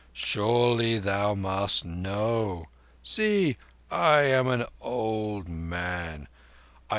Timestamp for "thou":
0.97-1.35